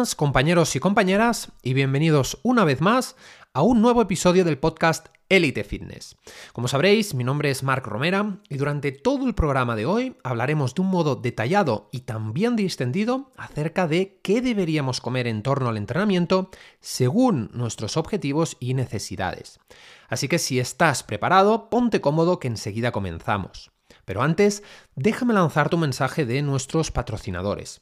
[0.00, 3.16] Compañeros y compañeras y bienvenidos una vez más
[3.52, 6.16] a un nuevo episodio del podcast Elite Fitness.
[6.54, 10.74] Como sabréis, mi nombre es Marc Romera y durante todo el programa de hoy hablaremos
[10.74, 15.76] de un modo detallado y también distendido acerca de qué deberíamos comer en torno al
[15.76, 16.48] entrenamiento
[16.80, 19.60] según nuestros objetivos y necesidades.
[20.08, 23.70] Así que si estás preparado, ponte cómodo que enseguida comenzamos.
[24.06, 24.62] Pero antes,
[24.96, 27.80] déjame lanzar tu mensaje de nuestros patrocinadores.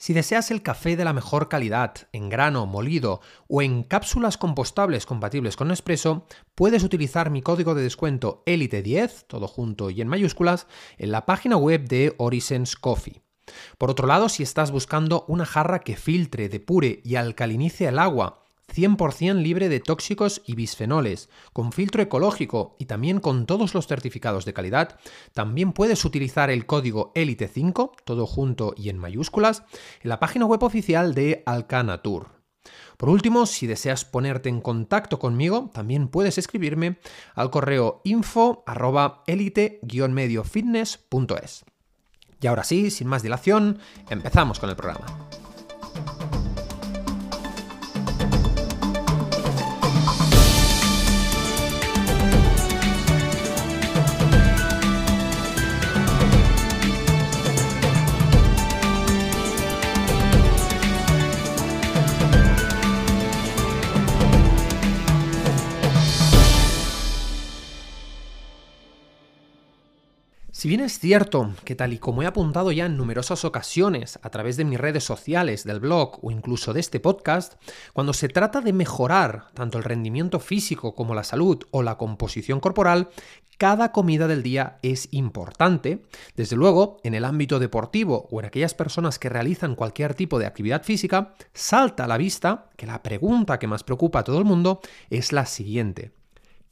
[0.00, 5.06] Si deseas el café de la mejor calidad, en grano, molido o en cápsulas compostables
[5.06, 10.68] compatibles con Nespresso, puedes utilizar mi código de descuento ELITE10, todo junto y en mayúsculas,
[10.98, 13.22] en la página web de Horizons Coffee.
[13.76, 18.37] Por otro lado, si estás buscando una jarra que filtre, depure y alcalinice el agua,
[18.74, 24.44] 100% libre de tóxicos y bisfenoles, con filtro ecológico y también con todos los certificados
[24.44, 24.98] de calidad,
[25.32, 29.64] también puedes utilizar el código ELITE5, todo junto y en mayúsculas,
[30.02, 32.38] en la página web oficial de Alcanatur.
[32.96, 36.98] Por último, si deseas ponerte en contacto conmigo, también puedes escribirme
[37.34, 38.62] al correo info
[39.26, 41.64] elite-mediofitness.es.
[42.40, 43.78] Y ahora sí, sin más dilación,
[44.10, 45.06] empezamos con el programa.
[70.58, 74.30] Si bien es cierto que tal y como he apuntado ya en numerosas ocasiones a
[74.30, 77.54] través de mis redes sociales, del blog o incluso de este podcast,
[77.92, 82.58] cuando se trata de mejorar tanto el rendimiento físico como la salud o la composición
[82.58, 83.08] corporal,
[83.56, 86.02] cada comida del día es importante.
[86.34, 90.46] Desde luego, en el ámbito deportivo o en aquellas personas que realizan cualquier tipo de
[90.46, 94.44] actividad física, salta a la vista que la pregunta que más preocupa a todo el
[94.44, 96.10] mundo es la siguiente.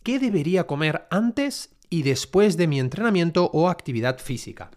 [0.03, 4.71] ¿Qué debería comer antes y después de mi entrenamiento o actividad física.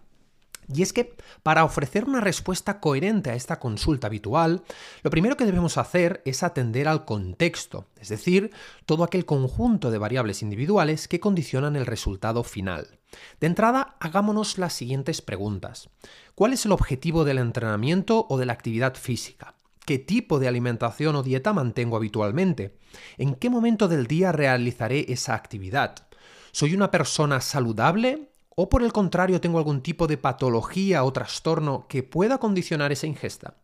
[0.72, 4.62] Y es que para ofrecer una respuesta coherente a esta consulta habitual,
[5.02, 8.52] lo primero que debemos hacer es atender al contexto, es decir,
[8.86, 13.00] todo aquel conjunto de variables individuales que condicionan el resultado final.
[13.40, 15.90] De entrada, hagámonos las siguientes preguntas.
[16.36, 19.54] ¿Cuál es el objetivo del entrenamiento o de la actividad física?
[19.84, 22.76] ¿Qué tipo de alimentación o dieta mantengo habitualmente?
[23.18, 26.06] ¿En qué momento del día realizaré esa actividad?
[26.52, 28.30] ¿Soy una persona saludable?
[28.56, 33.06] ¿O por el contrario tengo algún tipo de patología o trastorno que pueda condicionar esa
[33.06, 33.54] ingesta?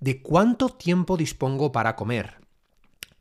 [0.00, 2.40] ¿De cuánto tiempo dispongo para comer?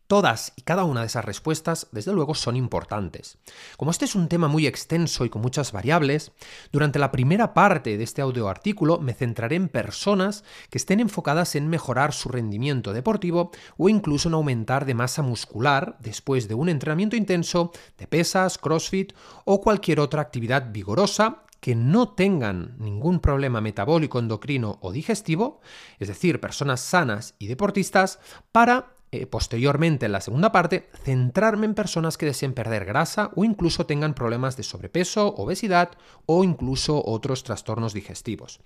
[0.09, 3.37] Todas y cada una de esas respuestas, desde luego, son importantes.
[3.77, 6.31] Como este es un tema muy extenso y con muchas variables,
[6.71, 11.53] durante la primera parte de este audio artículo me centraré en personas que estén enfocadas
[11.53, 16.69] en mejorar su rendimiento deportivo o incluso en aumentar de masa muscular después de un
[16.69, 19.13] entrenamiento intenso de pesas, crossfit
[19.45, 25.61] o cualquier otra actividad vigorosa que no tengan ningún problema metabólico, endocrino o digestivo,
[25.99, 28.17] es decir, personas sanas y deportistas,
[28.51, 33.43] para eh, posteriormente, en la segunda parte, centrarme en personas que deseen perder grasa o
[33.43, 35.91] incluso tengan problemas de sobrepeso, obesidad
[36.27, 38.59] o incluso otros trastornos digestivos.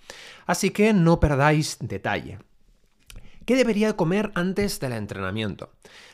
[0.46, 2.40] Así que no perdáis detalle.
[3.46, 5.72] ¿Qué debería comer antes del entrenamiento?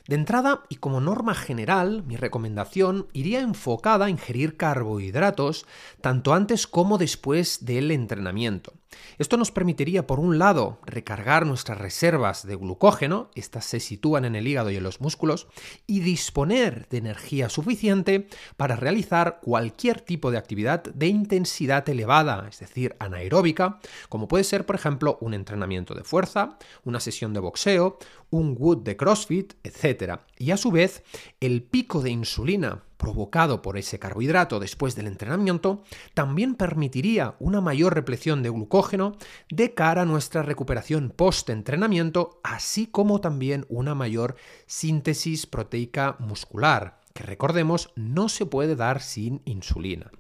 [0.10, 5.68] De entrada, y como norma general, mi recomendación iría enfocada a ingerir carbohidratos
[6.02, 8.74] tanto antes como después del entrenamiento.
[9.20, 14.36] Esto nos permitiría, por un lado, recargar nuestras reservas de glucógeno, estas se sitúan en
[14.36, 15.48] el hígado y en los músculos,
[15.86, 18.28] y disponer de energía suficiente
[18.58, 24.66] para realizar cualquier tipo de actividad de intensidad elevada, es decir, anaeróbica, como puede ser,
[24.66, 28.00] por ejemplo, un entrenamiento de fuerza, una sesión de boxeo,
[28.32, 29.99] un wood de CrossFit, etc.
[30.38, 31.04] Y a su vez,
[31.40, 37.96] el pico de insulina provocado por ese carbohidrato después del entrenamiento también permitiría una mayor
[37.96, 39.16] repleción de glucógeno
[39.50, 44.36] de cara a nuestra recuperación post-entrenamiento, así como también una mayor
[44.68, 50.12] síntesis proteica muscular, que recordemos no se puede dar sin insulina.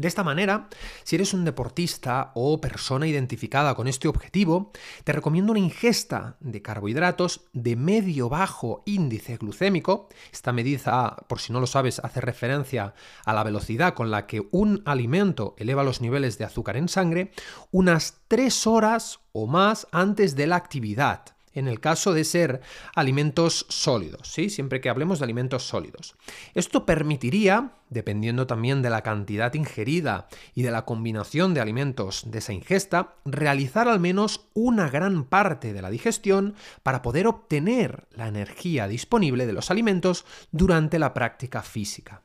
[0.00, 0.66] De esta manera,
[1.04, 4.72] si eres un deportista o persona identificada con este objetivo,
[5.04, 10.08] te recomiendo una ingesta de carbohidratos de medio bajo índice glucémico.
[10.32, 12.94] Esta medida, por si no lo sabes, hace referencia
[13.26, 17.32] a la velocidad con la que un alimento eleva los niveles de azúcar en sangre,
[17.70, 22.60] unas 3 horas o más antes de la actividad en el caso de ser
[22.94, 24.50] alimentos sólidos, ¿sí?
[24.50, 26.14] Siempre que hablemos de alimentos sólidos.
[26.54, 32.38] Esto permitiría, dependiendo también de la cantidad ingerida y de la combinación de alimentos de
[32.38, 38.28] esa ingesta, realizar al menos una gran parte de la digestión para poder obtener la
[38.28, 42.22] energía disponible de los alimentos durante la práctica física.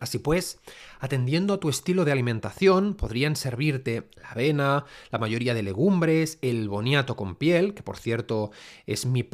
[0.00, 0.58] Así pues,
[0.98, 6.70] atendiendo a tu estilo de alimentación, podrían servirte la avena, la mayoría de legumbres, el
[6.70, 8.50] boniato con piel, que por cierto
[8.86, 9.28] es mi,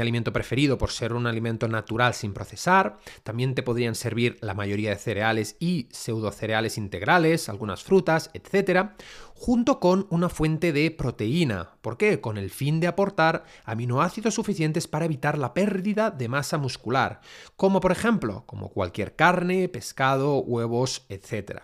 [0.00, 2.98] alimento preferido por ser un alimento natural sin procesar.
[3.24, 8.88] También te podrían servir la mayoría de cereales y pseudocereales integrales, algunas frutas, etc
[9.34, 11.70] junto con una fuente de proteína.
[11.82, 12.20] ¿Por qué?
[12.20, 17.20] Con el fin de aportar aminoácidos suficientes para evitar la pérdida de masa muscular,
[17.56, 21.62] como por ejemplo, como cualquier carne, pescado, huevos, etc.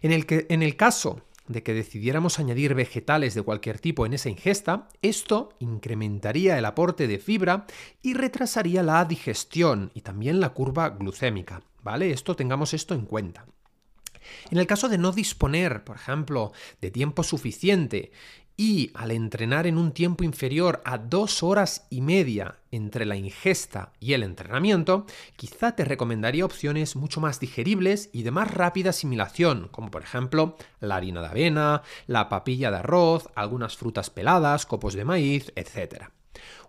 [0.00, 4.12] En el, que, en el caso de que decidiéramos añadir vegetales de cualquier tipo en
[4.12, 7.66] esa ingesta, esto incrementaría el aporte de fibra
[8.00, 11.62] y retrasaría la digestión y también la curva glucémica.
[11.82, 12.12] ¿Vale?
[12.12, 13.44] Esto tengamos esto en cuenta.
[14.52, 18.12] En el caso de no disponer, por ejemplo, de tiempo suficiente
[18.60, 23.92] y al entrenar en un tiempo inferior a dos horas y media entre la ingesta
[24.00, 25.06] y el entrenamiento,
[25.36, 30.56] quizá te recomendaría opciones mucho más digeribles y de más rápida asimilación, como por ejemplo
[30.80, 36.06] la harina de avena, la papilla de arroz, algunas frutas peladas, copos de maíz, etc.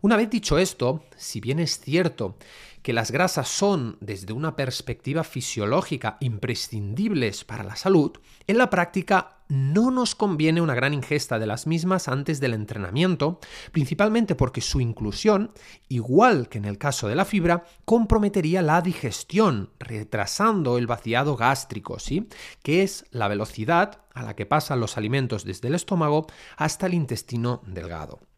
[0.02, 2.38] Una vez dicho esto, si bien es cierto
[2.84, 8.12] que las grasas son, desde una perspectiva fisiológica, imprescindibles para la salud,
[8.46, 13.40] en la práctica no nos conviene una gran ingesta de las mismas antes del entrenamiento,
[13.72, 15.52] principalmente porque su inclusión,
[15.90, 22.00] igual que en el caso de la fibra, comprometería la digestión, retrasando el vaciado gástrico,
[22.00, 22.28] ¿sí?
[22.64, 26.94] que es la velocidad a la que pasan los alimentos desde el estómago hasta el
[26.94, 28.29] intestino delgado.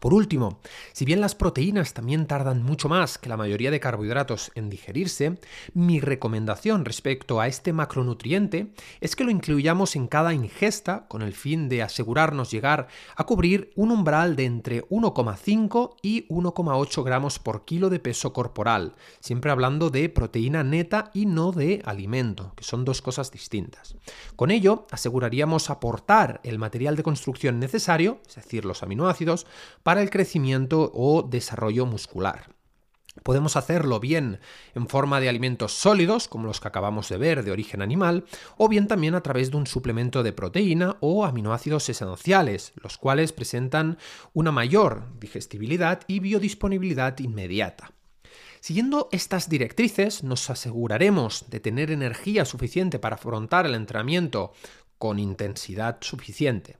[0.00, 0.60] Por último,
[0.94, 5.38] si bien las proteínas también tardan mucho más que la mayoría de carbohidratos en digerirse,
[5.74, 11.34] mi recomendación respecto a este macronutriente es que lo incluyamos en cada ingesta con el
[11.34, 17.66] fin de asegurarnos llegar a cubrir un umbral de entre 1,5 y 1,8 gramos por
[17.66, 22.86] kilo de peso corporal, siempre hablando de proteína neta y no de alimento, que son
[22.86, 23.96] dos cosas distintas.
[24.34, 29.46] Con ello, aseguraríamos aportar el material de construcción necesario, es decir, los aminoácidos,
[29.82, 32.54] para el crecimiento o desarrollo muscular.
[33.22, 34.38] Podemos hacerlo bien
[34.74, 38.24] en forma de alimentos sólidos, como los que acabamos de ver de origen animal,
[38.56, 43.32] o bien también a través de un suplemento de proteína o aminoácidos esenciales, los cuales
[43.32, 43.98] presentan
[44.32, 47.92] una mayor digestibilidad y biodisponibilidad inmediata.
[48.60, 54.52] Siguiendo estas directrices, nos aseguraremos de tener energía suficiente para afrontar el entrenamiento
[54.98, 56.79] con intensidad suficiente.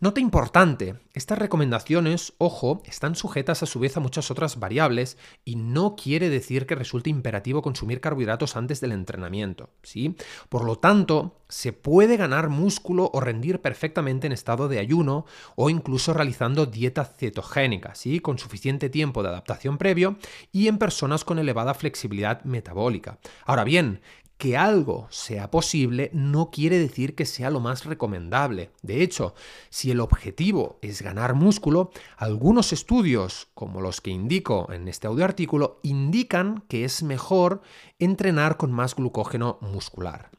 [0.00, 5.56] Nota importante, estas recomendaciones, ojo, están sujetas a su vez a muchas otras variables y
[5.56, 10.16] no quiere decir que resulte imperativo consumir carbohidratos antes del entrenamiento, ¿sí?
[10.48, 15.68] Por lo tanto, se puede ganar músculo o rendir perfectamente en estado de ayuno o
[15.70, 18.20] incluso realizando dieta cetogénica, ¿sí?
[18.20, 20.16] Con suficiente tiempo de adaptación previo
[20.52, 23.18] y en personas con elevada flexibilidad metabólica.
[23.44, 24.00] Ahora bien,
[24.40, 28.70] que algo sea posible no quiere decir que sea lo más recomendable.
[28.80, 29.34] De hecho,
[29.68, 35.26] si el objetivo es ganar músculo, algunos estudios, como los que indico en este audio
[35.26, 37.60] artículo, indican que es mejor
[37.98, 40.30] entrenar con más glucógeno muscular.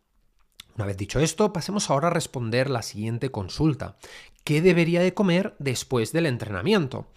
[0.75, 3.97] Una vez dicho esto, pasemos ahora a responder la siguiente consulta.
[4.43, 7.07] ¿Qué debería de comer después del entrenamiento?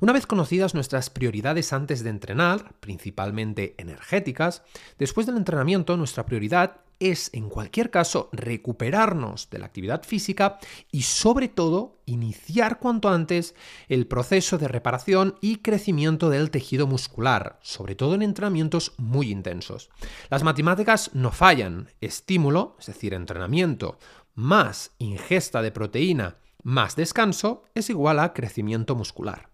[0.00, 4.62] Una vez conocidas nuestras prioridades antes de entrenar, principalmente energéticas,
[4.98, 10.58] después del entrenamiento nuestra prioridad es, en cualquier caso, recuperarnos de la actividad física
[10.92, 13.54] y, sobre todo, iniciar cuanto antes
[13.88, 19.90] el proceso de reparación y crecimiento del tejido muscular, sobre todo en entrenamientos muy intensos.
[20.30, 21.88] Las matemáticas no fallan.
[22.00, 23.98] Estímulo, es decir, entrenamiento,
[24.34, 29.50] más ingesta de proteína, más descanso, es igual a crecimiento muscular.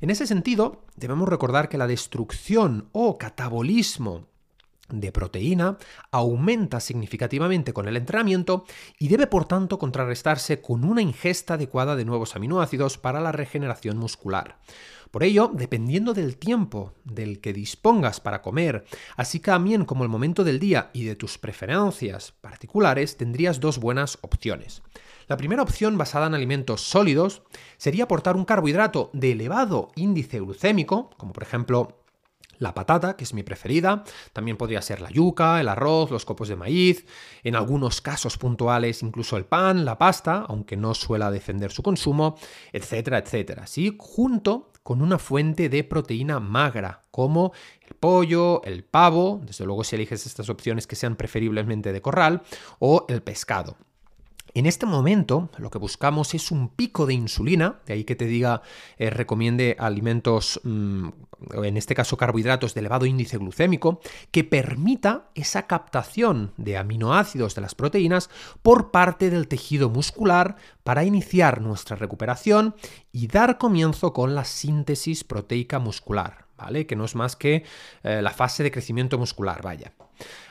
[0.00, 4.26] En ese sentido, debemos recordar que la destrucción o catabolismo
[4.90, 5.76] de proteína
[6.10, 8.64] aumenta significativamente con el entrenamiento
[8.98, 13.98] y debe por tanto contrarrestarse con una ingesta adecuada de nuevos aminoácidos para la regeneración
[13.98, 14.58] muscular.
[15.10, 18.84] Por ello, dependiendo del tiempo del que dispongas para comer,
[19.16, 24.18] así también como el momento del día y de tus preferencias particulares, tendrías dos buenas
[24.20, 24.82] opciones.
[25.28, 27.42] La primera opción, basada en alimentos sólidos,
[27.76, 31.98] sería aportar un carbohidrato de elevado índice glucémico, como por ejemplo
[32.56, 36.48] la patata, que es mi preferida, también podría ser la yuca, el arroz, los copos
[36.48, 37.04] de maíz,
[37.44, 42.36] en algunos casos puntuales incluso el pan, la pasta, aunque no suela defender su consumo,
[42.72, 43.66] etcétera, etcétera.
[43.66, 43.94] ¿sí?
[43.98, 47.52] Junto con una fuente de proteína magra, como
[47.86, 52.42] el pollo, el pavo, desde luego si eliges estas opciones que sean preferiblemente de corral,
[52.78, 53.76] o el pescado.
[54.54, 58.26] En este momento lo que buscamos es un pico de insulina, de ahí que te
[58.26, 58.62] diga
[58.96, 61.08] eh, recomiende alimentos, mm,
[61.62, 64.00] en este caso carbohidratos de elevado índice glucémico,
[64.30, 68.30] que permita esa captación de aminoácidos de las proteínas
[68.62, 72.74] por parte del tejido muscular para iniciar nuestra recuperación
[73.12, 76.86] y dar comienzo con la síntesis proteica muscular, ¿vale?
[76.86, 77.64] Que no es más que
[78.02, 79.92] eh, la fase de crecimiento muscular, vaya.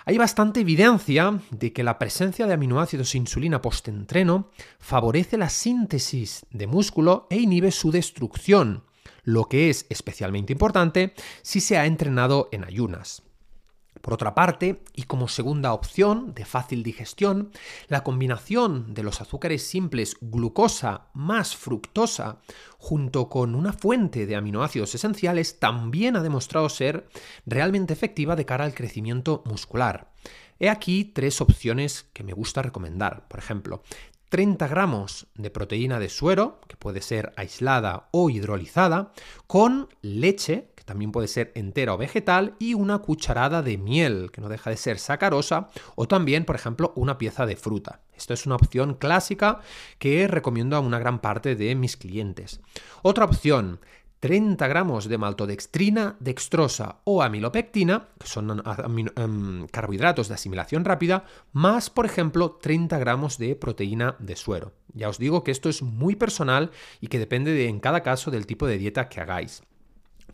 [0.05, 4.49] Hay bastante evidencia de que la presencia de aminoácidos e insulina postentreno
[4.79, 8.85] favorece la síntesis de músculo e inhibe su destrucción,
[9.23, 13.26] lo que es especialmente importante si se ha entrenado en ayunas.
[14.01, 17.51] Por otra parte, y como segunda opción de fácil digestión,
[17.87, 22.39] la combinación de los azúcares simples glucosa más fructosa
[22.77, 27.07] junto con una fuente de aminoácidos esenciales también ha demostrado ser
[27.45, 30.11] realmente efectiva de cara al crecimiento muscular.
[30.59, 33.27] He aquí tres opciones que me gusta recomendar.
[33.27, 33.83] Por ejemplo,
[34.29, 39.13] 30 gramos de proteína de suero, que puede ser aislada o hidrolizada,
[39.45, 44.47] con leche, también puede ser entera o vegetal, y una cucharada de miel, que no
[44.47, 47.99] deja de ser sacarosa, o también, por ejemplo, una pieza de fruta.
[48.15, 49.59] Esto es una opción clásica
[49.99, 52.61] que recomiendo a una gran parte de mis clientes.
[53.03, 53.81] Otra opción,
[54.21, 58.63] 30 gramos de maltodextrina, dextrosa o amilopectina, que son
[59.17, 64.71] em, carbohidratos de asimilación rápida, más, por ejemplo, 30 gramos de proteína de suero.
[64.93, 68.31] Ya os digo que esto es muy personal y que depende de, en cada caso
[68.31, 69.63] del tipo de dieta que hagáis.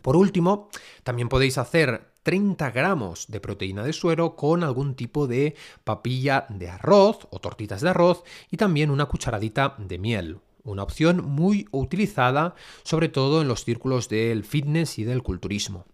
[0.04, 0.68] Por último,
[1.02, 6.68] también podéis hacer 30 gramos de proteína de suero con algún tipo de papilla de
[6.68, 12.54] arroz o tortitas de arroz y también una cucharadita de miel una opción muy utilizada
[12.82, 15.86] sobre todo en los círculos del fitness y del culturismo.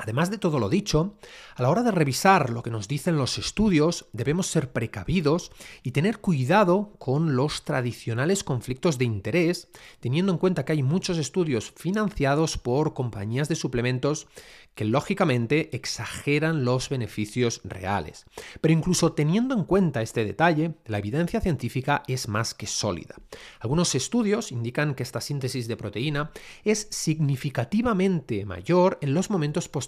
[0.00, 1.18] Además de todo lo dicho,
[1.56, 5.50] a la hora de revisar lo que nos dicen los estudios, debemos ser precavidos
[5.82, 9.66] y tener cuidado con los tradicionales conflictos de interés,
[9.98, 14.28] teniendo en cuenta que hay muchos estudios financiados por compañías de suplementos
[14.76, 18.24] que lógicamente exageran los beneficios reales.
[18.60, 23.16] Pero incluso teniendo en cuenta este detalle, la evidencia científica es más que sólida.
[23.58, 26.30] Algunos estudios indican que esta síntesis de proteína
[26.62, 29.87] es significativamente mayor en los momentos posteriores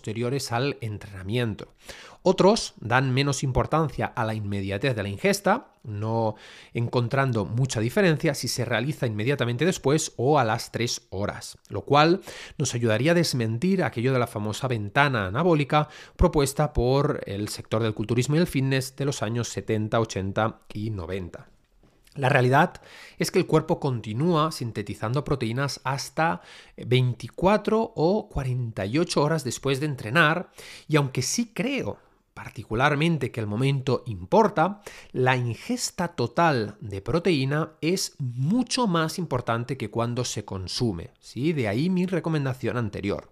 [0.50, 1.68] al entrenamiento.
[2.22, 6.34] Otros dan menos importancia a la inmediatez de la ingesta, no
[6.74, 12.20] encontrando mucha diferencia si se realiza inmediatamente después o a las 3 horas, lo cual
[12.58, 17.94] nos ayudaría a desmentir aquello de la famosa ventana anabólica propuesta por el sector del
[17.94, 21.59] culturismo y el fitness de los años 70, 80 y 90.
[22.14, 22.82] La realidad
[23.18, 26.42] es que el cuerpo continúa sintetizando proteínas hasta
[26.76, 30.50] 24 o 48 horas después de entrenar
[30.88, 31.98] y aunque sí creo
[32.34, 34.80] particularmente que el momento importa,
[35.12, 41.10] la ingesta total de proteína es mucho más importante que cuando se consume.
[41.20, 41.52] ¿sí?
[41.52, 43.28] De ahí mi recomendación anterior.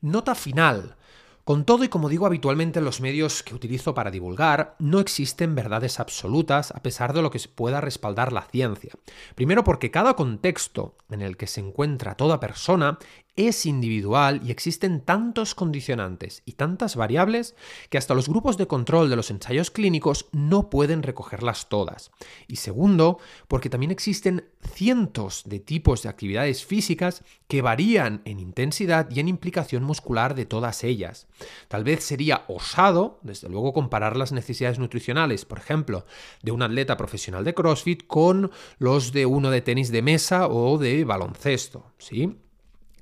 [0.00, 0.96] Nota final.
[1.44, 5.54] Con todo y como digo habitualmente en los medios que utilizo para divulgar, no existen
[5.54, 8.92] verdades absolutas a pesar de lo que pueda respaldar la ciencia.
[9.34, 12.98] Primero porque cada contexto en el que se encuentra toda persona
[13.36, 17.54] es individual y existen tantos condicionantes y tantas variables
[17.88, 22.10] que hasta los grupos de control de los ensayos clínicos no pueden recogerlas todas.
[22.48, 23.18] Y segundo,
[23.48, 29.28] porque también existen cientos de tipos de actividades físicas que varían en intensidad y en
[29.28, 31.26] implicación muscular de todas ellas.
[31.68, 36.04] Tal vez sería osado, desde luego, comparar las necesidades nutricionales, por ejemplo,
[36.42, 40.78] de un atleta profesional de CrossFit con los de uno de tenis de mesa o
[40.78, 42.36] de baloncesto, ¿sí?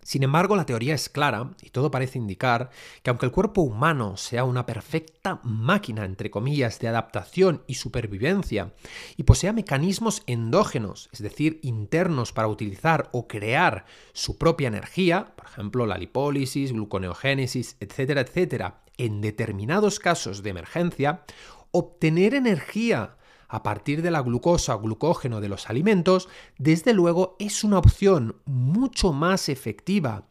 [0.08, 2.70] Sin embargo, la teoría es clara y todo parece indicar
[3.02, 8.72] que aunque el cuerpo humano sea una perfecta máquina, entre comillas, de adaptación y supervivencia,
[9.18, 13.84] y posea mecanismos endógenos, es decir, internos para utilizar o crear
[14.14, 21.24] su propia energía, por ejemplo, la lipólisis, gluconeogénesis, etcétera, etcétera, en determinados casos de emergencia,
[21.70, 23.17] obtener energía
[23.48, 26.28] a partir de la glucosa o glucógeno de los alimentos,
[26.58, 30.28] desde luego es una opción mucho más efectiva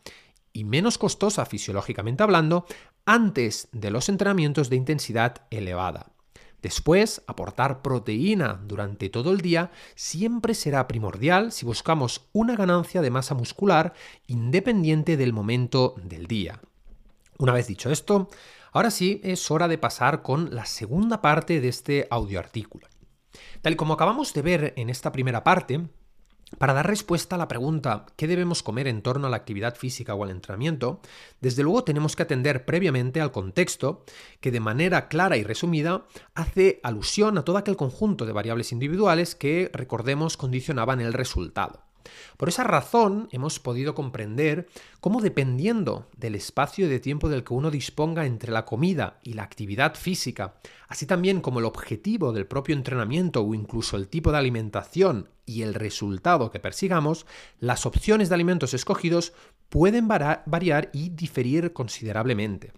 [0.53, 2.65] y menos costosa fisiológicamente hablando
[3.05, 6.11] antes de los entrenamientos de intensidad elevada.
[6.61, 13.11] Después, aportar proteína durante todo el día siempre será primordial si buscamos una ganancia de
[13.11, 13.93] masa muscular
[14.25, 16.59] independiente del momento del día.
[17.37, 18.29] Una vez dicho esto,
[18.71, 22.87] ahora sí es hora de pasar con la segunda parte de este audio artículo.
[23.61, 25.87] Tal y como acabamos de ver en esta primera parte,
[26.57, 30.15] para dar respuesta a la pregunta ¿qué debemos comer en torno a la actividad física
[30.15, 31.01] o al entrenamiento?
[31.41, 34.05] Desde luego tenemos que atender previamente al contexto
[34.39, 39.35] que de manera clara y resumida hace alusión a todo aquel conjunto de variables individuales
[39.35, 41.86] que, recordemos, condicionaban el resultado.
[42.37, 44.67] Por esa razón hemos podido comprender
[44.99, 49.43] cómo dependiendo del espacio de tiempo del que uno disponga entre la comida y la
[49.43, 50.55] actividad física,
[50.87, 55.61] así también como el objetivo del propio entrenamiento o incluso el tipo de alimentación y
[55.61, 57.25] el resultado que persigamos,
[57.59, 59.33] las opciones de alimentos escogidos
[59.69, 62.73] pueden variar y diferir considerablemente.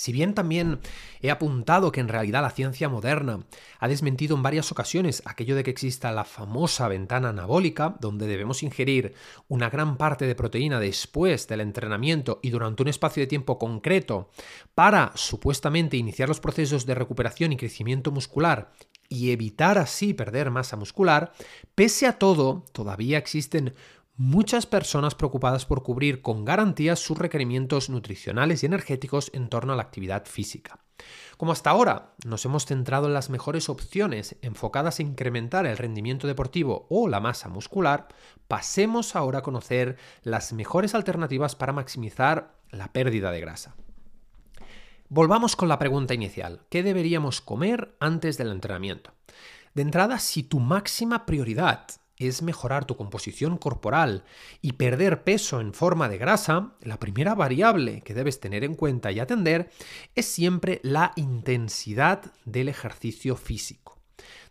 [0.00, 0.80] Si bien también
[1.20, 3.44] he apuntado que en realidad la ciencia moderna
[3.78, 8.62] ha desmentido en varias ocasiones aquello de que exista la famosa ventana anabólica, donde debemos
[8.62, 9.12] ingerir
[9.46, 14.30] una gran parte de proteína después del entrenamiento y durante un espacio de tiempo concreto
[14.74, 18.72] para supuestamente iniciar los procesos de recuperación y crecimiento muscular
[19.06, 21.32] y evitar así perder masa muscular,
[21.74, 23.74] pese a todo, todavía existen
[24.20, 29.76] muchas personas preocupadas por cubrir con garantías sus requerimientos nutricionales y energéticos en torno a
[29.76, 30.78] la actividad física.
[31.38, 36.26] Como hasta ahora nos hemos centrado en las mejores opciones enfocadas a incrementar el rendimiento
[36.26, 38.08] deportivo o la masa muscular,
[38.46, 43.74] pasemos ahora a conocer las mejores alternativas para maximizar la pérdida de grasa.
[45.08, 46.60] Volvamos con la pregunta inicial.
[46.68, 49.14] ¿Qué deberíamos comer antes del entrenamiento?
[49.72, 51.86] De entrada, si tu máxima prioridad
[52.20, 54.24] es mejorar tu composición corporal
[54.62, 59.10] y perder peso en forma de grasa, la primera variable que debes tener en cuenta
[59.10, 59.70] y atender
[60.14, 63.98] es siempre la intensidad del ejercicio físico.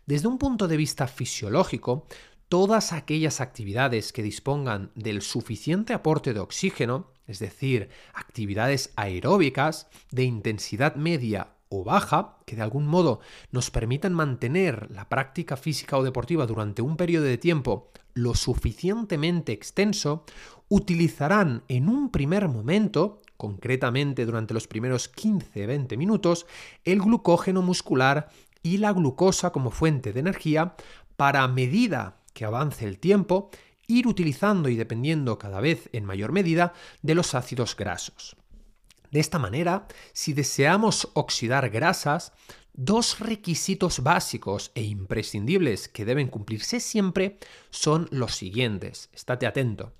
[0.04, 2.06] Desde un punto de vista fisiológico,
[2.48, 10.24] todas aquellas actividades que dispongan del suficiente aporte de oxígeno, es decir, actividades aeróbicas de
[10.24, 13.20] intensidad media o baja, que de algún modo
[13.52, 19.52] nos permitan mantener la práctica física o deportiva durante un periodo de tiempo lo suficientemente
[19.52, 20.24] extenso,
[20.68, 26.46] utilizarán en un primer momento, concretamente durante los primeros 15-20 minutos,
[26.84, 28.28] el glucógeno muscular
[28.62, 30.74] y la glucosa como fuente de energía
[31.16, 33.50] para a medida que avance el tiempo
[33.86, 38.36] ir utilizando y dependiendo cada vez en mayor medida de los ácidos grasos.
[39.10, 42.32] De esta manera, si deseamos oxidar grasas,
[42.72, 47.38] dos requisitos básicos e imprescindibles que deben cumplirse siempre
[47.70, 49.10] son los siguientes.
[49.12, 49.92] Estate atento.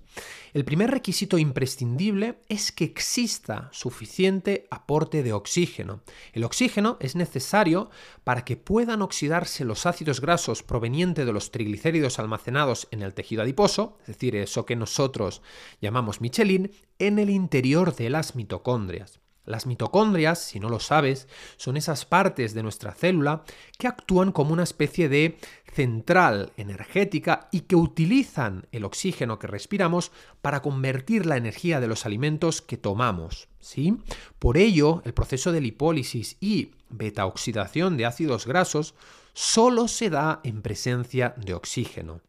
[0.53, 6.01] El primer requisito imprescindible es que exista suficiente aporte de oxígeno.
[6.33, 7.89] El oxígeno es necesario
[8.23, 13.43] para que puedan oxidarse los ácidos grasos provenientes de los triglicéridos almacenados en el tejido
[13.43, 15.41] adiposo, es decir, eso que nosotros
[15.79, 19.21] llamamos Michelin, en el interior de las mitocondrias.
[19.43, 23.43] Las mitocondrias, si no lo sabes, son esas partes de nuestra célula
[23.79, 25.39] que actúan como una especie de
[25.71, 32.05] central energética y que utilizan el oxígeno que respiramos para convertir la energía de los
[32.05, 33.47] alimentos que tomamos.
[33.59, 33.97] ¿sí?
[34.39, 38.95] Por ello, el proceso de lipólisis y beta-oxidación de ácidos grasos
[39.33, 42.21] solo se da en presencia de oxígeno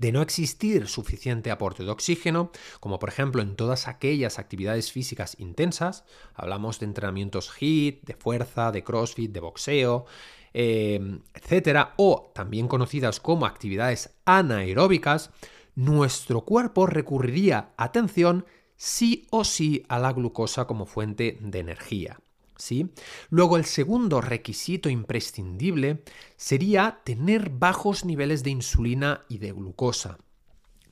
[0.00, 5.36] de no existir suficiente aporte de oxígeno, como por ejemplo en todas aquellas actividades físicas
[5.38, 10.06] intensas, hablamos de entrenamientos HIIT, de fuerza, de CrossFit, de boxeo,
[10.52, 15.30] em, etcétera, o también conocidas como actividades anaeróbicas,
[15.74, 18.44] nuestro cuerpo recurriría, atención,
[18.76, 22.18] sí o sí a la glucosa como fuente de energía.
[22.56, 22.90] ¿sí?
[23.30, 26.02] Luego, el segundo requisito imprescindible
[26.36, 30.18] sería tener bajos niveles de insulina y de glucosa.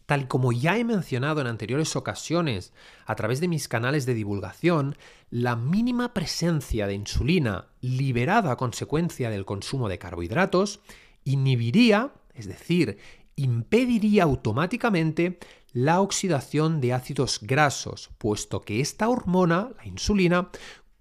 [0.09, 2.73] Tal como ya he mencionado en anteriores ocasiones
[3.05, 4.97] a través de mis canales de divulgación,
[5.29, 10.81] la mínima presencia de insulina liberada a consecuencia del consumo de carbohidratos
[11.25, 12.97] inhibiría, es decir,
[13.37, 15.41] impediría automáticamente
[15.75, 20.49] la oxidación de ácidos grasos, puesto que esta hormona, la insulina,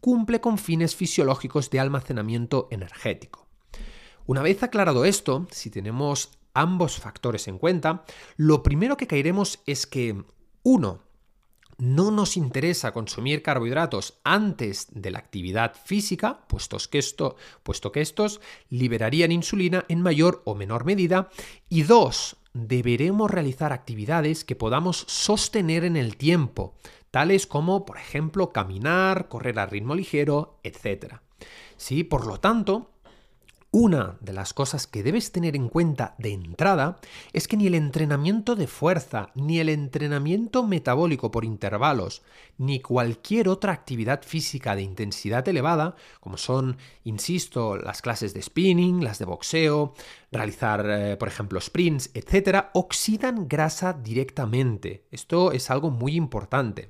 [0.02, 3.48] cumple con fines fisiológicos de almacenamiento energético.
[4.26, 8.04] Una vez aclarado esto, si tenemos ambos factores en cuenta,
[8.36, 10.24] lo primero que caeremos es que,
[10.64, 11.04] uno,
[11.78, 18.02] no nos interesa consumir carbohidratos antes de la actividad física, puesto que, esto, puesto que
[18.02, 21.30] estos liberarían insulina en mayor o menor medida.
[21.70, 26.74] Y dos, deberemos realizar actividades que podamos sostener en el tiempo,
[27.12, 31.18] tales como, por ejemplo, caminar, correr a ritmo ligero, etc.
[31.76, 32.97] Sí, por lo tanto,
[33.80, 36.98] Una de las cosas que debes tener en cuenta de entrada
[37.32, 42.24] es que ni el entrenamiento de fuerza, ni el entrenamiento metabólico por intervalos,
[42.58, 49.04] ni cualquier otra actividad física de intensidad elevada, como son, insisto, las clases de spinning,
[49.04, 49.94] las de boxeo,
[50.32, 55.04] realizar, eh, por ejemplo, sprints, etc., oxidan grasa directamente.
[55.12, 56.90] Esto es algo muy importante.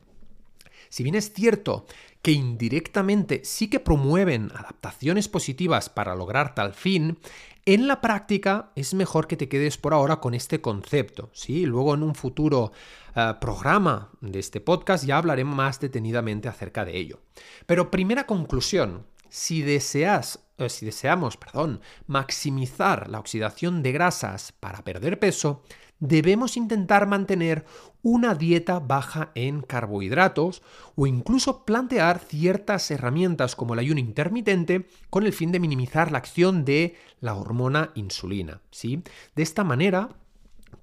[0.90, 1.86] Si bien es cierto
[2.22, 7.20] que indirectamente sí que promueven adaptaciones positivas para lograr tal fin,
[7.66, 11.30] en la práctica es mejor que te quedes por ahora con este concepto.
[11.34, 11.66] ¿sí?
[11.66, 12.72] Luego en un futuro
[13.16, 17.20] eh, programa de este podcast ya hablaré más detenidamente acerca de ello.
[17.66, 24.84] Pero primera conclusión, si deseas eh, si deseamos, perdón, maximizar la oxidación de grasas para
[24.84, 25.62] perder peso,
[26.00, 27.66] debemos intentar mantener
[28.04, 30.62] una dieta baja en carbohidratos
[30.96, 36.20] o incluso plantear ciertas herramientas como el ayuno intermitente con el fin de minimizar la
[36.20, 38.62] acción de la hormona insulina.
[38.72, 39.04] ¿sí?
[39.36, 40.10] De esta manera,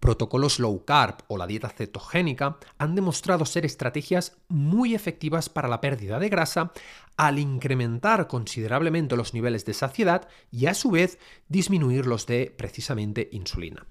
[0.01, 5.81] protocolos low carb o la dieta cetogénica han demostrado ser estrategias muy efectivas para la
[5.81, 6.73] pérdida de grasa
[7.17, 11.19] al incrementar considerablemente los niveles de saciedad y a su vez
[11.49, 13.87] disminuir los de precisamente insulina.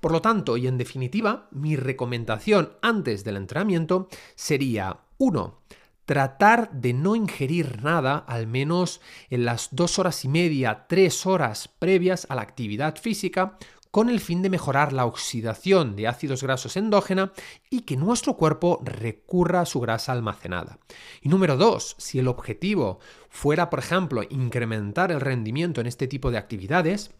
[0.00, 5.60] Por lo tanto, y en definitiva, mi recomendación antes del entrenamiento sería 1
[6.04, 11.68] tratar de no ingerir nada al menos en las dos horas y media, tres horas
[11.78, 13.58] previas a la actividad física,
[13.94, 17.32] con el fin de mejorar la oxidación de ácidos grasos endógena
[17.70, 20.80] y que nuestro cuerpo recurra a su grasa almacenada.
[21.22, 26.32] Y número dos, si el objetivo fuera, por ejemplo, incrementar el rendimiento en este tipo
[26.32, 27.12] de actividades,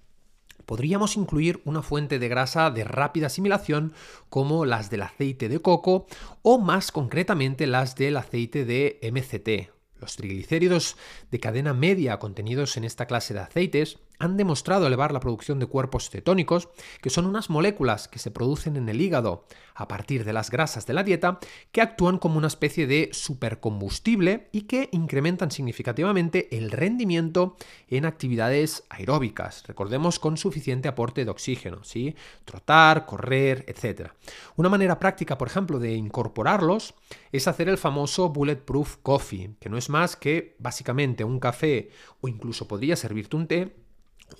[0.66, 3.92] podríamos incluir una fuente de grasa de rápida asimilación
[4.28, 6.08] como las del aceite de coco
[6.42, 9.72] o más concretamente las del aceite de MCT.
[10.00, 10.96] Los triglicéridos
[11.30, 15.66] de cadena media contenidos en esta clase de aceites han demostrado elevar la producción de
[15.66, 16.68] cuerpos cetónicos,
[17.00, 20.86] que son unas moléculas que se producen en el hígado a partir de las grasas
[20.86, 21.38] de la dieta,
[21.72, 27.56] que actúan como una especie de supercombustible y que incrementan significativamente el rendimiento
[27.88, 32.14] en actividades aeróbicas, recordemos con suficiente aporte de oxígeno, ¿sí?
[32.44, 34.10] trotar, correr, etc.
[34.56, 36.94] Una manera práctica, por ejemplo, de incorporarlos
[37.32, 42.28] es hacer el famoso Bulletproof Coffee, que no es más que básicamente un café o
[42.28, 43.83] incluso podría servirte un té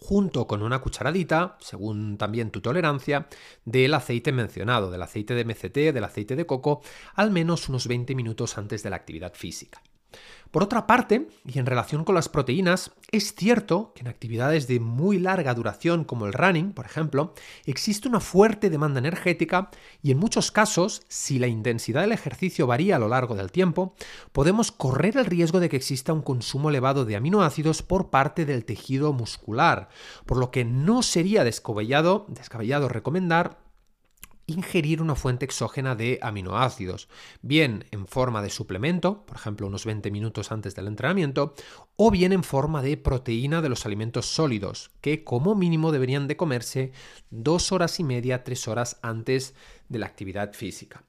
[0.00, 3.28] junto con una cucharadita, según también tu tolerancia,
[3.64, 6.82] del aceite mencionado, del aceite de MCT, del aceite de coco,
[7.14, 9.82] al menos unos 20 minutos antes de la actividad física.
[10.54, 14.78] Por otra parte, y en relación con las proteínas, es cierto que en actividades de
[14.78, 17.34] muy larga duración como el running, por ejemplo,
[17.66, 22.94] existe una fuerte demanda energética y en muchos casos, si la intensidad del ejercicio varía
[22.94, 23.96] a lo largo del tiempo,
[24.30, 28.64] podemos correr el riesgo de que exista un consumo elevado de aminoácidos por parte del
[28.64, 29.88] tejido muscular,
[30.24, 33.63] por lo que no sería descabellado, descabellado recomendar
[34.46, 37.08] ingerir una fuente exógena de aminoácidos,
[37.42, 41.54] bien en forma de suplemento, por ejemplo unos 20 minutos antes del entrenamiento,
[41.96, 46.36] o bien en forma de proteína de los alimentos sólidos, que como mínimo deberían de
[46.36, 46.92] comerse
[47.30, 49.54] dos horas y media, tres horas antes
[49.88, 51.04] de la actividad física.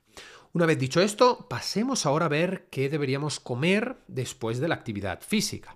[0.53, 5.19] Una vez dicho esto, pasemos ahora a ver qué deberíamos comer después de la actividad
[5.21, 5.75] física.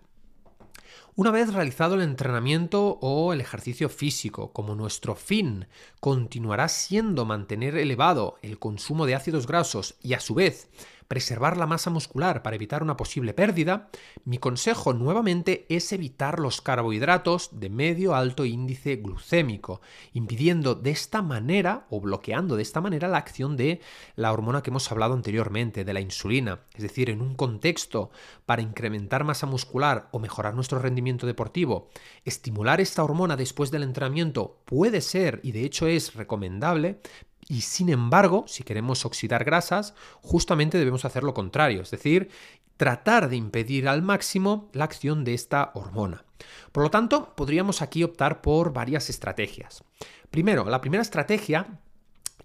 [1.20, 5.68] Una vez realizado el entrenamiento o el ejercicio físico, como nuestro fin
[6.00, 10.70] continuará siendo mantener elevado el consumo de ácidos grasos y a su vez
[11.10, 13.90] preservar la masa muscular para evitar una posible pérdida,
[14.26, 19.82] mi consejo nuevamente es evitar los carbohidratos de medio alto índice glucémico,
[20.14, 23.82] impidiendo de esta manera o bloqueando de esta manera la acción de
[24.16, 26.60] la hormona que hemos hablado anteriormente, de la insulina.
[26.76, 28.12] Es decir, en un contexto
[28.46, 31.90] para incrementar masa muscular o mejorar nuestro rendimiento deportivo,
[32.24, 37.02] estimular esta hormona después del entrenamiento puede ser y de hecho es recomendable,
[37.50, 42.30] y sin embargo, si queremos oxidar grasas, justamente debemos hacer lo contrario, es decir,
[42.78, 46.24] tratar de impedir al máximo la acción de esta hormona.
[46.72, 49.84] Por lo tanto, podríamos aquí optar por varias estrategias.
[50.30, 51.80] Primero, la primera estrategia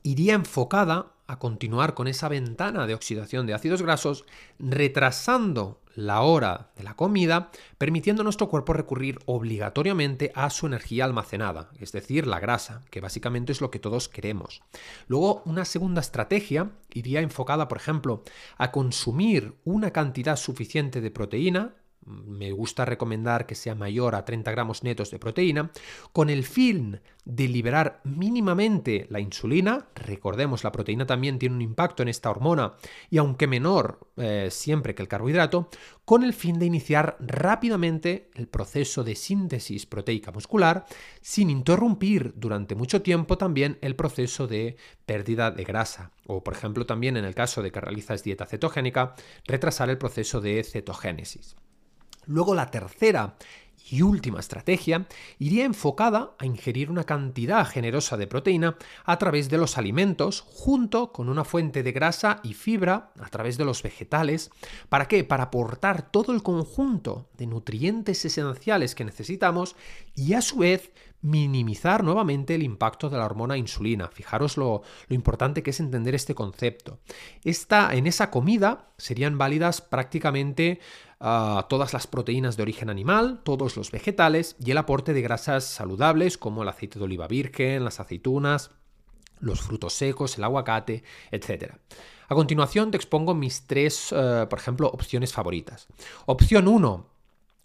[0.03, 4.25] iría enfocada a continuar con esa ventana de oxidación de ácidos grasos,
[4.59, 11.05] retrasando la hora de la comida, permitiendo a nuestro cuerpo recurrir obligatoriamente a su energía
[11.05, 14.63] almacenada, es decir, la grasa, que básicamente es lo que todos queremos.
[15.07, 18.23] Luego, una segunda estrategia iría enfocada, por ejemplo,
[18.57, 21.75] a consumir una cantidad suficiente de proteína,
[22.07, 25.71] me gusta recomendar que sea mayor a 30 gramos netos de proteína,
[26.13, 32.03] con el fin de liberar mínimamente la insulina, recordemos la proteína también tiene un impacto
[32.03, 32.75] en esta hormona
[33.09, 35.71] y aunque menor eh, siempre que el carbohidrato,
[36.05, 40.85] con el fin de iniciar rápidamente el proceso de síntesis proteica muscular
[41.23, 46.85] sin interrumpir durante mucho tiempo también el proceso de pérdida de grasa o por ejemplo
[46.85, 49.15] también en el caso de que realizas dieta cetogénica,
[49.47, 51.57] retrasar el proceso de cetogénesis.
[52.27, 53.37] Luego la tercera
[53.91, 55.07] y última estrategia
[55.39, 61.13] iría enfocada a ingerir una cantidad generosa de proteína a través de los alimentos junto
[61.13, 64.51] con una fuente de grasa y fibra a través de los vegetales.
[64.89, 65.25] ¿Para qué?
[65.25, 69.77] Para aportar todo el conjunto de nutrientes esenciales que necesitamos
[70.15, 70.91] y a su vez
[71.25, 74.09] minimizar nuevamente el impacto de la hormona insulina.
[74.09, 77.01] Fijaros lo, importante que es entender este concepto.
[77.45, 80.81] Esta, en esa comida serían válidas prácticamente
[81.21, 85.65] ah, todas las proteínas de origen animal, todos los vegetales y el aporte de grasas
[85.65, 88.73] saludables como el aceite de oliva virgen, las aceitunas,
[89.41, 91.73] los frutos secos, el aguacate, etc.
[92.29, 95.89] A continuación te expongo mis tres, eh, por ejemplo, opciones favoritas.
[96.27, 97.14] Opción 1,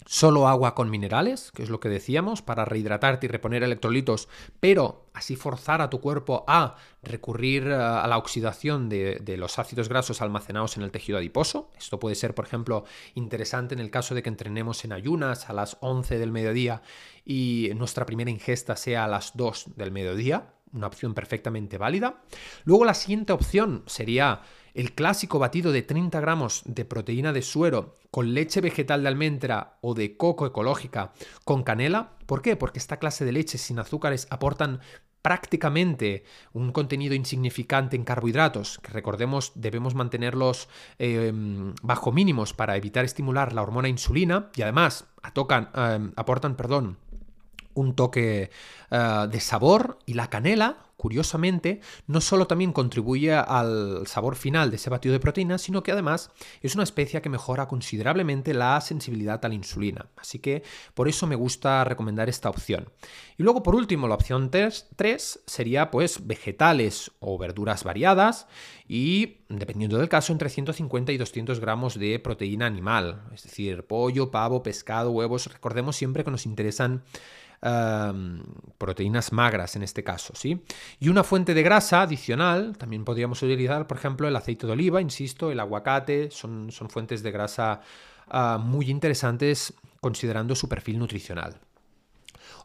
[0.05, 4.27] solo agua con minerales, que es lo que decíamos, para rehidratarte y reponer electrolitos,
[4.59, 9.89] pero así forzar a tu cuerpo a recurrir eh, a la oxidación de, los ácidos
[9.89, 11.69] grasos almacenados en el tejido adiposo.
[11.77, 12.85] Esto puede ser, por ejemplo,
[13.15, 16.81] interesante en el caso de que entrenemos en ayunas a las 11 del mediodía
[17.25, 22.21] y nuestra primera ingesta sea a las 2 del mediodía, una opción perfectamente válida.
[22.63, 24.41] Luego la siguiente opción sería
[24.79, 29.77] el clásico batido de 30 gramos de proteína de suero con leche vegetal de almendra
[29.81, 31.11] o de coco ecológica
[31.43, 32.13] con canela.
[32.25, 32.55] ¿Por qué?
[32.55, 34.79] Porque esta clase de leches sin azúcares aportan
[35.21, 43.03] prácticamente un contenido insignificante en carbohidratos, que recordemos debemos mantenerlos em, bajo mínimos para evitar
[43.03, 46.97] estimular la hormona insulina y además em, aportan perdón,
[47.73, 48.49] un toque
[48.91, 54.75] eh, de sabor y la canela curiosamente, no solo también contribuye al sabor final de
[54.75, 56.29] ese batido de proteína, sino que además
[56.61, 60.07] es una especia que mejora considerablemente la sensibilidad a la insulina.
[60.17, 60.61] Así que
[60.93, 62.89] por eso me gusta recomendar esta opción.
[63.37, 68.47] Y luego, por último, la opción 3, sería pues vegetales o verduras variadas
[68.85, 74.31] y, dependiendo del caso, entre 150 y 200 gramos de proteína animal, es decir, pollo,
[74.31, 75.47] pavo, pescado, huevos.
[75.47, 77.03] Recordemos siempre que nos interesan
[78.77, 80.63] proteínas magras en este caso, ¿sí?
[80.99, 85.01] Y una fuente de grasa adicional, también podríamos utilizar, por ejemplo, el aceite de oliva,
[85.01, 87.81] insisto, el aguacate, son, son fuentes de grasa
[88.29, 91.59] ah, muy interesantes considerando su perfil nutricional.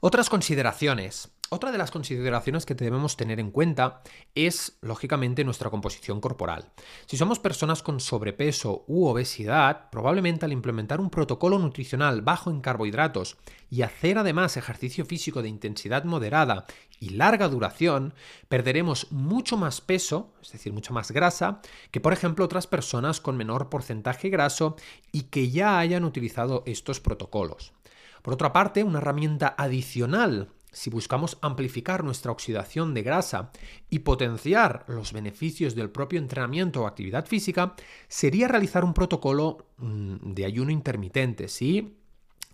[0.01, 1.31] Otras consideraciones.
[1.55, 4.03] Otra de las consideraciones que debemos tener en cuenta
[4.35, 6.73] es, lógicamente, nuestra composición corporal.
[7.07, 12.61] Si somos personas con sobrepeso u obesidad, probablemente al implementar un protocolo nutricional bajo en
[12.61, 13.37] carbohidratos
[13.71, 16.67] y hacer además ejercicio físico de intensidad moderada
[16.99, 18.15] y larga duración,
[18.49, 21.61] perderemos mucho más peso, es decir, mucha más grasa,
[21.93, 24.75] que por ejemplo otras personas con menor porcentaje graso
[25.13, 27.75] y que ya hayan utilizado estos protocolos.
[28.23, 33.51] Por otra parte, una herramienta adicional si buscamos amplificar nuestra oxidación de grasa
[33.89, 37.75] y potenciar los beneficios del propio entrenamiento o actividad física,
[38.09, 41.97] sería realizar un protocolo mm, de ayuno intermitente, ¿sí?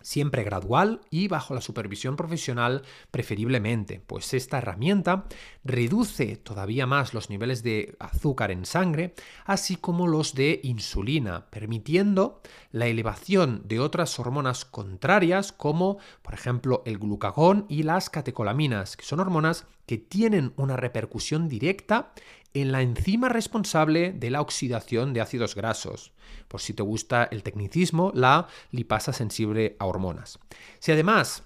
[0.03, 5.25] Siempre gradual y bajo la supervisión profesional preferiblemente, pues esta herramienta
[5.63, 9.13] reduce todavía más los niveles de azúcar en sangre,
[9.45, 16.83] así como los de insulina, permitiendo la elevación de otras hormonas contrarias como por ejemplo
[16.85, 22.13] el glucagón y las catecolaminas, que son hormonas que tienen una repercusión directa
[22.53, 26.11] en la enzima responsable de la oxidación de ácidos grasos,
[26.47, 30.39] por si te gusta el tecnicismo, la lipasa sensible a hormonas.
[30.79, 31.43] Si además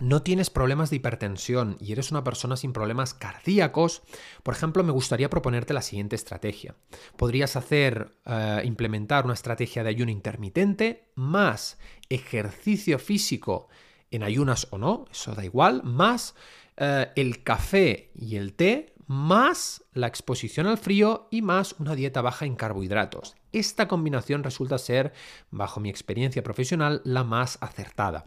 [0.00, 4.02] no tienes problemas de hipertensión y eres una persona sin problemas cardíacos,
[4.42, 6.74] por ejemplo, me gustaría proponerte la siguiente estrategia.
[7.16, 13.68] Podrías hacer, eh, implementar una estrategia de ayuno intermitente más ejercicio físico
[14.10, 16.34] en ayunas o no, eso da igual, más
[16.78, 22.22] eh, el café y el té más la exposición al frío y más una dieta
[22.22, 23.34] baja en carbohidratos.
[23.50, 25.12] Esta combinación resulta ser,
[25.50, 28.24] bajo mi experiencia profesional, la más acertada.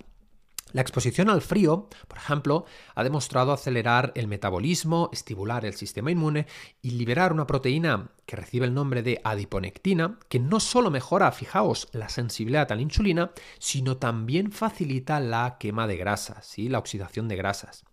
[0.74, 6.48] La exposición al frío, por ejemplo, ha demostrado acelerar el metabolismo, estimular el sistema inmune
[6.82, 11.90] y liberar una proteína que recibe el nombre de adiponectina, que no solo mejora, fijaos,
[11.92, 17.28] la sensibilidad a la insulina, sino también facilita la quema de grasas, y la oxidación
[17.28, 17.84] de grasas.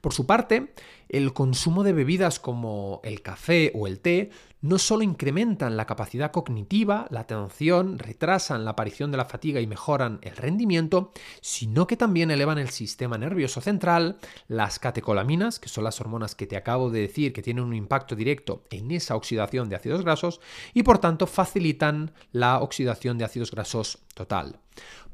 [0.00, 0.74] Por su parte,
[1.08, 4.30] el consumo de bebidas como el café o el té
[4.64, 9.66] no solo incrementan la capacidad cognitiva, la atención, retrasan la aparición de la fatiga y
[9.66, 14.16] mejoran el rendimiento, sino que también elevan el sistema nervioso central,
[14.48, 18.16] las catecolaminas, que son las hormonas que te acabo de decir que tienen un impacto
[18.16, 20.40] directo en esa oxidación de ácidos grasos,
[20.72, 24.60] y por tanto facilitan la oxidación de ácidos grasos total.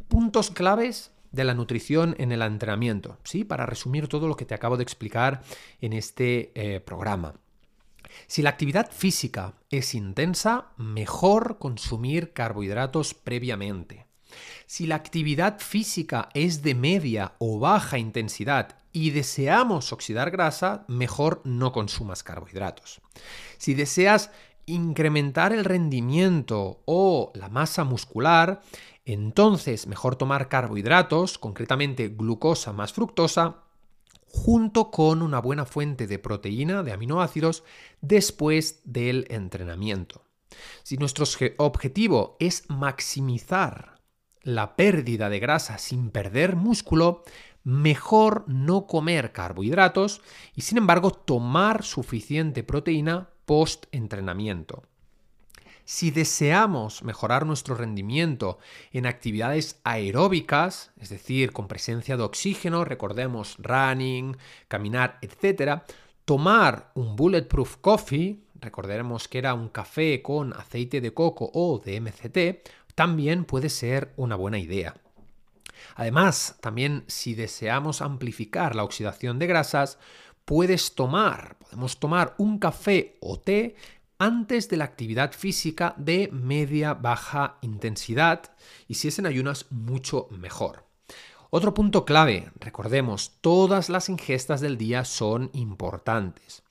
[0.06, 3.42] Puntos claves de la nutrición en el entrenamiento, ¿sí?
[3.42, 5.42] Para resumir todo lo que te acabo de explicar
[5.80, 7.34] en este eh, programa.
[8.26, 14.06] Si la actividad física es intensa, mejor consumir carbohidratos previamente.
[14.66, 21.42] Si la actividad física es de media o baja intensidad y deseamos oxidar grasa, mejor
[21.44, 23.00] no consumas carbohidratos.
[23.58, 24.30] Si deseas
[24.66, 28.62] incrementar el rendimiento o la masa muscular,
[29.04, 33.64] entonces mejor tomar carbohidratos, concretamente glucosa más fructosa,
[34.32, 37.64] junto con una buena fuente de proteína, de aminoácidos,
[38.00, 40.24] después del entrenamiento.
[40.82, 41.24] Si nuestro
[41.58, 44.00] objetivo es maximizar
[44.42, 47.24] la pérdida de grasa sin perder músculo,
[47.62, 50.22] mejor no comer carbohidratos
[50.54, 54.84] y sin embargo tomar suficiente proteína post-entrenamiento.
[55.92, 58.60] Si deseamos mejorar nuestro rendimiento
[58.92, 64.36] en actividades aeróbicas, es decir, con presencia de oxígeno, recordemos running,
[64.68, 65.82] caminar, etc.,
[66.24, 72.00] tomar un bulletproof coffee, recordaremos que era un café con aceite de coco o de
[72.00, 74.94] MCT, también puede ser una buena idea.
[75.96, 79.98] Además, también si deseamos amplificar la oxidación de grasas,
[80.44, 83.74] puedes tomar, podemos tomar un café o té
[84.20, 88.52] antes de la actividad física de media-baja intensidad
[88.86, 90.84] y si es en ayunas mucho mejor.
[91.48, 96.62] Otro punto clave, recordemos, todas las ingestas del día son importantes.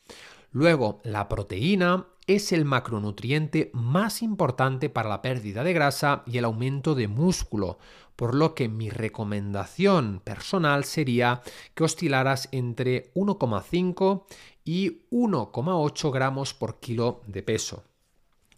[0.51, 6.45] Luego, la proteína es el macronutriente más importante para la pérdida de grasa y el
[6.45, 7.79] aumento de músculo,
[8.15, 11.41] por lo que mi recomendación personal sería
[11.73, 14.25] que oscilaras entre 1,5
[14.63, 17.83] y 1,8 gramos por kilo de peso.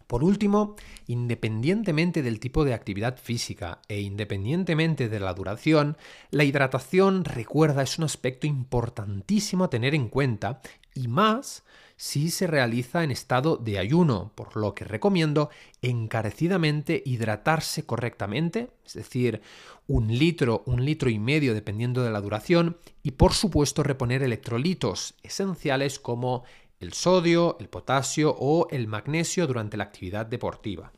[0.06, 5.96] Por último, independientemente del tipo de actividad física e independientemente de la duración,
[6.30, 10.60] la hidratación, recuerda, es un aspecto importantísimo a tener en cuenta
[10.94, 11.64] y más
[12.02, 15.50] si se realiza en estado de ayuno, por lo que recomiendo
[15.82, 19.40] encarecidamente hidratarse correctamente, es decir,
[19.86, 25.14] un litro, un litro y medio dependiendo de la duración, y por supuesto reponer electrolitos
[25.22, 26.42] esenciales como
[26.80, 30.90] el sodio, el potasio o el magnesio durante la actividad deportiva.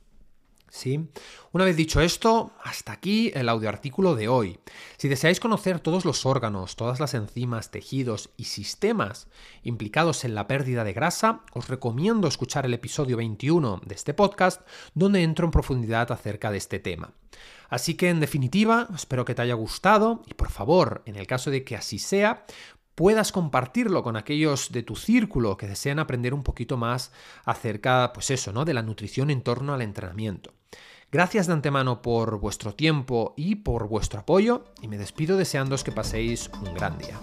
[0.75, 1.09] ¿Sí?
[1.53, 4.59] Una vez dicho esto, hasta aquí el audioartículo de hoy.
[4.97, 9.29] Si deseáis conocer todos los órganos, todas las enzimas, tejidos y sistemas
[9.63, 14.63] implicados en la pérdida de grasa, os recomiendo escuchar el episodio 21 de este podcast,
[14.95, 17.13] donde entro en profundidad acerca de este tema.
[17.69, 21.51] Así que en definitiva, espero que te haya gustado y por favor, en el caso
[21.51, 22.45] de que así sea,
[22.95, 27.13] puedas compartirlo con aquellos de tu círculo que desean aprender un poquito más
[27.45, 28.65] acerca, pues eso, ¿no?
[28.65, 30.53] De la nutrición en torno al entrenamiento.
[31.11, 35.93] Gracias de antemano por vuestro tiempo y por vuestro apoyo y me despido deseándoos que
[35.93, 37.21] paséis un gran día.